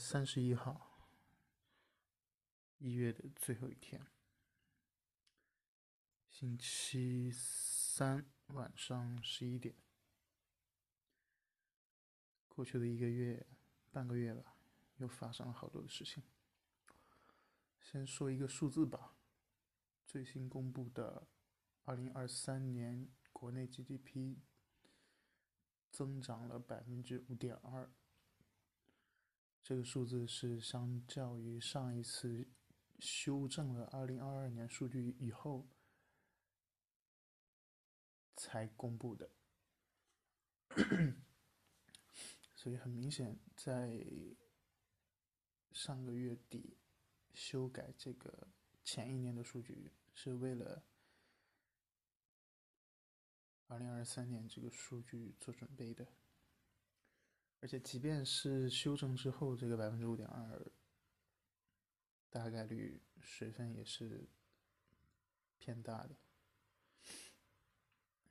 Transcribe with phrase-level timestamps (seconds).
[0.00, 0.98] 三十一号，
[2.78, 4.06] 一月的最后一天，
[6.26, 9.76] 星期三晚上十一点。
[12.48, 13.46] 过去的一个月、
[13.90, 14.56] 半个月吧，
[14.96, 16.22] 又发生了好多的事情。
[17.78, 19.14] 先说一个数字吧，
[20.06, 21.28] 最新公布的
[21.84, 24.38] 二零二三年国内 GDP
[25.90, 27.92] 增长了百分之五点二。
[29.62, 32.48] 这个数字是相较于上一次
[32.98, 35.68] 修正了二零二二年数据以后
[38.36, 39.30] 才公布的，
[42.54, 44.04] 所以很明显，在
[45.72, 46.78] 上个月底
[47.32, 48.48] 修改这个
[48.82, 50.82] 前一年的数据，是为了
[53.66, 56.06] 二零二三年这个数据做准备的。
[57.62, 60.72] 而且，即便是修正之后，这个百分之五点二，
[62.30, 64.26] 大概率水分也是
[65.58, 66.16] 偏大的，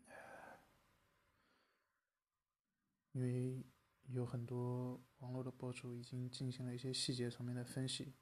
[3.13, 3.63] 因为
[4.08, 8.16] 有很多网络的博主已经进行了一些细节层面的分析，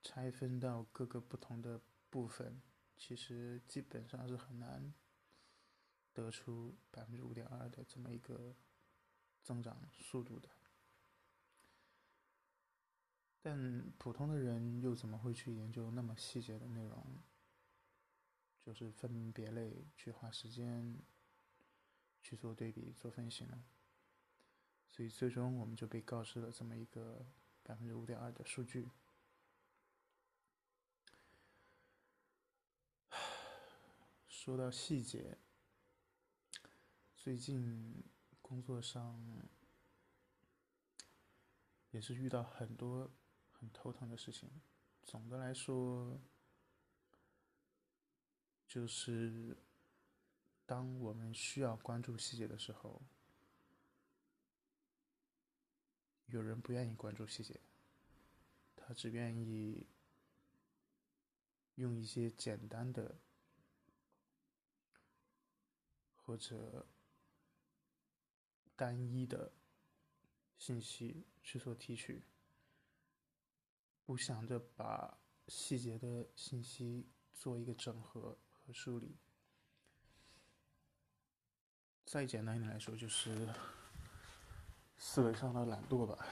[0.00, 2.62] 拆分到各个不同的部分，
[2.96, 4.94] 其实基本上是很难
[6.14, 8.56] 得出百分之五点二的这么一个。
[9.44, 10.48] 增长速度的，
[13.42, 17.22] 但普通的人又怎么会去研究那么细节的内容？
[18.62, 20.98] 就是分门别类去花时间
[22.22, 23.62] 去做对比、做分析呢？
[24.88, 27.26] 所以最终我们就被告知了这么一个
[27.62, 28.88] 百分之五点二的数据。
[34.26, 35.36] 说到细节，
[37.14, 38.02] 最近。
[38.46, 39.18] 工作上
[41.90, 43.10] 也是遇到很多
[43.50, 44.50] 很头疼的事情。
[45.02, 46.20] 总的来说，
[48.68, 49.56] 就是
[50.66, 53.00] 当我们需要关注细节的时候，
[56.26, 57.58] 有人不愿意关注细节，
[58.76, 59.86] 他只愿意
[61.76, 63.16] 用一些简单的
[66.14, 66.86] 或者。
[68.76, 69.52] 单一的
[70.58, 72.22] 信息去做提取，
[74.04, 75.18] 不想着把
[75.48, 79.16] 细节的信息做一个整合和梳理。
[82.04, 83.48] 再简单一点来说，就是
[84.98, 86.26] 思维上的懒惰吧。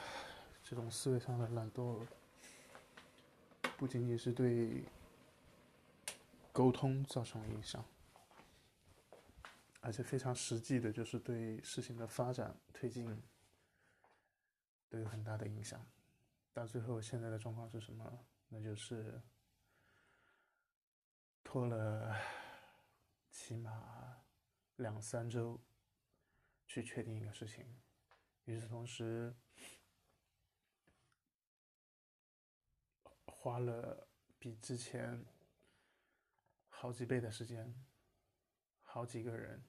[0.62, 2.06] 这种思维上的懒惰，
[3.76, 4.84] 不仅仅是对
[6.52, 7.84] 沟通造成了影响。
[9.82, 13.20] 而且非常实际的，就是对事情的发展推进
[14.88, 15.84] 都有很大的影响。
[16.52, 18.26] 到最后，现在的状况是什么？
[18.48, 19.20] 那就是
[21.42, 22.16] 拖了
[23.30, 24.22] 起码
[24.76, 25.60] 两三周
[26.64, 27.66] 去确定一个事情。
[28.44, 29.34] 与此同时，
[33.24, 34.06] 花了
[34.38, 35.26] 比之前
[36.68, 37.74] 好几倍的时间，
[38.82, 39.60] 好几个人。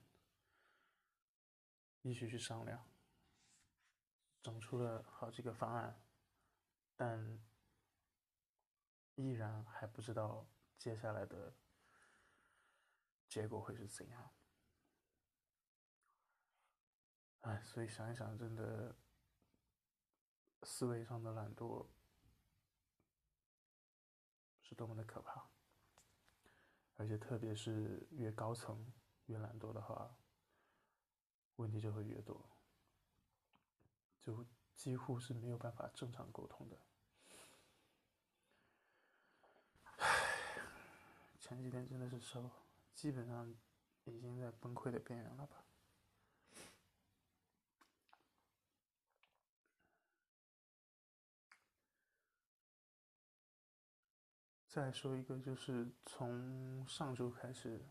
[2.04, 2.86] 一起去商量，
[4.42, 6.04] 整出了好几个方案，
[6.94, 7.42] 但
[9.14, 10.46] 依然还不知道
[10.78, 11.56] 接下来的
[13.26, 14.34] 结果会是怎样。
[17.40, 18.94] 哎，所以想一想，真的
[20.62, 21.88] 思维上的懒惰
[24.60, 25.48] 是多么的可怕，
[26.96, 28.92] 而且特别是越高层
[29.24, 30.14] 越懒惰的话。
[31.56, 32.48] 问题就会越多，
[34.20, 34.44] 就
[34.74, 36.78] 几乎是没有办法正常沟通的。
[41.38, 42.50] 前几天真的是瘦，
[42.94, 43.54] 基本上
[44.04, 45.64] 已经在崩溃的边缘了吧。
[54.66, 57.86] 再说一个，就是从上周开始。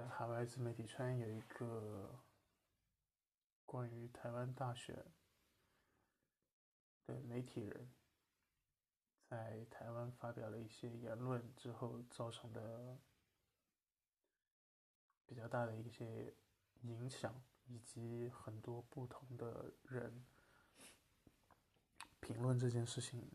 [0.00, 2.18] 在海外自媒体圈有一个
[3.66, 4.96] 关于台湾大选
[7.04, 7.92] 的媒体人，
[9.28, 12.98] 在台湾发表了一些言论之后，造成的
[15.26, 16.34] 比较大的一些
[16.80, 20.24] 影响，以及很多不同的人
[22.20, 23.30] 评论这件事情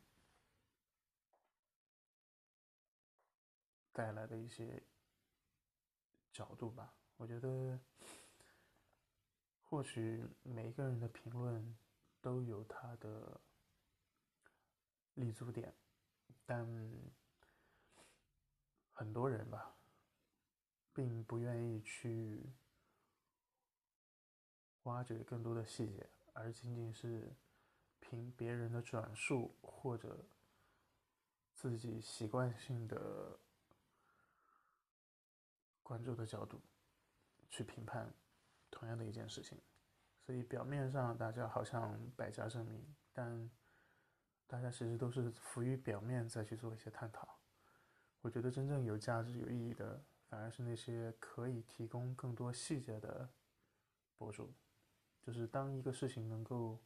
[3.94, 4.82] 带来的一些。
[6.36, 7.80] 角度吧，我觉得，
[9.64, 11.78] 或许每一个人的评论
[12.20, 13.40] 都有他的
[15.14, 15.74] 立足点，
[16.46, 16.68] 但
[18.92, 19.78] 很多人吧，
[20.94, 22.52] 并不愿意去
[24.84, 27.34] 挖掘更多的细节，而仅仅是
[28.02, 30.28] 凭别人的转述或者
[31.54, 33.40] 自己习惯性的
[35.86, 36.60] 关注的角度
[37.50, 38.12] 去评判。
[38.72, 39.58] 同样的一件事情，
[40.26, 43.50] 所以表面上大家好像百家争鸣，但
[44.48, 47.40] 大家其实都是浮于表面再去做一些探讨。
[48.20, 53.30] 我觉得真正有价值、有意义的，反而是那些可以提供更多细节的
[54.18, 54.54] 博主。
[55.22, 56.78] 就是当一个事情能够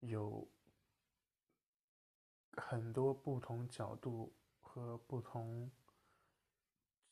[0.00, 0.48] 有
[2.54, 5.70] 很多不同角度和不同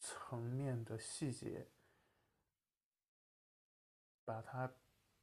[0.00, 1.68] 层面的细节。
[4.24, 4.68] 把它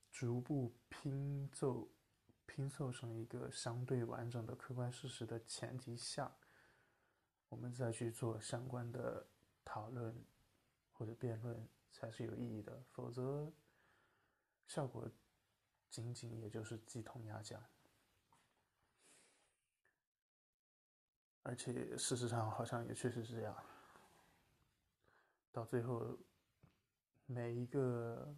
[0.10, 1.92] 逐步拼凑、
[2.46, 6.34] 拼凑成一个相对完整的客观事实的前提下，
[7.50, 9.28] 我们再去做相关的
[9.66, 10.24] 讨论
[10.94, 12.82] 或者辩论才是有意义的。
[12.94, 13.52] 否则，
[14.68, 15.12] 效果
[15.90, 17.62] 仅仅也就是鸡同鸭讲。
[21.42, 23.54] 而且事实上好像也确实是这样，
[25.54, 26.18] 到最后
[27.26, 28.36] 每一个。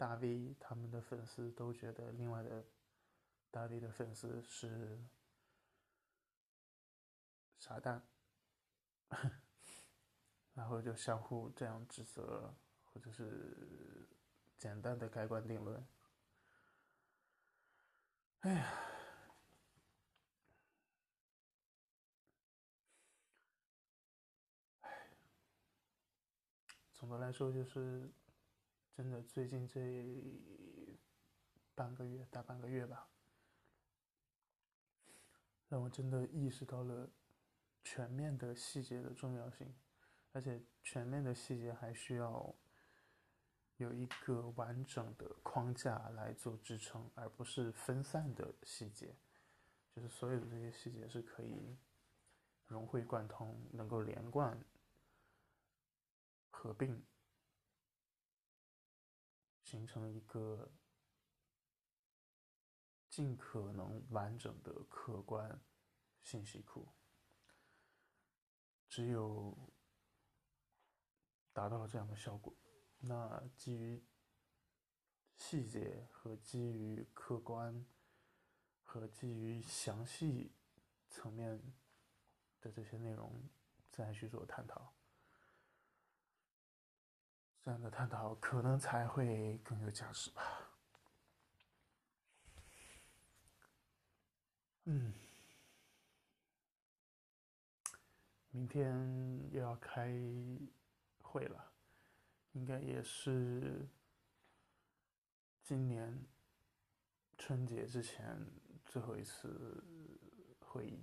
[0.00, 2.64] 大 V 他们的粉丝都觉得另外的
[3.50, 4.98] 大 V 的粉丝是
[7.58, 8.08] 傻蛋，
[10.54, 14.08] 然后就相互这样指责，或者是
[14.56, 15.86] 简单的盖棺定论。
[18.38, 18.72] 哎呀，
[27.00, 28.08] 总的来说就是。
[28.92, 29.80] 真的，最近这
[31.74, 33.08] 半个月，大半个月吧，
[35.68, 37.08] 让我真的意识到了
[37.82, 39.74] 全面的细节的重要性，
[40.32, 42.54] 而且全面的细节还需要
[43.78, 49.16] 有一个完整的框架来做支撑，而不是分散的细节。
[49.96, 51.78] 就是所有的这些细节是可以
[52.66, 54.62] 融会贯通，能够连贯、
[56.60, 57.06] 合并。
[59.62, 60.70] 形成一个
[63.08, 65.62] 尽可能完整的客观
[66.22, 66.92] 信息库。
[68.88, 69.56] 只有
[71.52, 72.54] 达到了这样的效果，
[72.98, 74.04] 那基于
[75.36, 77.86] 细节和基于客观
[78.82, 80.52] 和基于详细
[81.08, 81.62] 层面
[82.60, 83.48] 的这些内容，
[83.90, 84.99] 再去做探讨。
[87.62, 90.42] 这样的探讨可能才会更有价值吧。
[94.84, 95.12] 嗯，
[98.50, 100.10] 明天又要开
[101.20, 101.72] 会了，
[102.52, 103.86] 应该也是
[105.62, 106.24] 今年
[107.36, 108.44] 春节之前
[108.86, 109.84] 最后一次
[110.60, 110.98] 会议。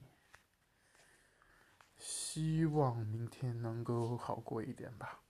[1.98, 5.22] 希望明天能够好过一点吧。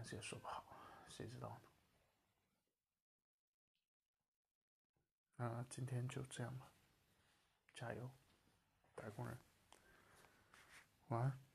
[0.00, 0.64] 但是也说不好，
[1.10, 1.60] 谁知道呢？
[5.36, 6.72] 那今天就这样吧，
[7.74, 8.10] 加油，
[8.94, 9.38] 打工人，
[11.08, 11.49] 晚安。